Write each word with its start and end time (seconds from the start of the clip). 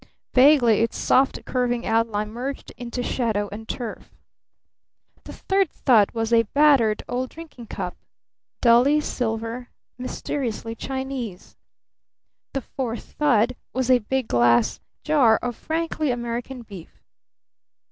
Vaguely 0.33 0.79
its 0.79 0.97
soft 0.97 1.45
curving 1.45 1.85
outline 1.85 2.31
merged 2.31 2.71
into 2.75 3.03
shadow 3.03 3.47
and 3.51 3.69
turf. 3.69 4.15
The 5.25 5.31
third 5.33 5.69
thud 5.69 6.09
was 6.13 6.33
a 6.33 6.41
battered 6.55 7.03
old 7.07 7.29
drinking 7.29 7.67
cup 7.67 7.95
dully 8.61 8.99
silver, 8.99 9.69
mysteriously 9.99 10.73
Chinese. 10.73 11.55
The 12.53 12.61
fourth 12.61 13.11
thud 13.19 13.55
was 13.73 13.91
a 13.91 13.99
big 13.99 14.27
glass 14.27 14.79
jar 15.03 15.37
of 15.37 15.55
frankly 15.55 16.09
American 16.09 16.63
beef. 16.63 17.03